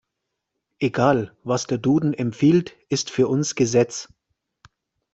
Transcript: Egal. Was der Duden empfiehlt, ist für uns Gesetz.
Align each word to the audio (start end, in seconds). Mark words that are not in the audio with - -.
Egal. 0.79 1.37
Was 1.43 1.67
der 1.67 1.77
Duden 1.77 2.15
empfiehlt, 2.15 2.75
ist 2.89 3.11
für 3.11 3.27
uns 3.27 3.53
Gesetz. 3.53 4.09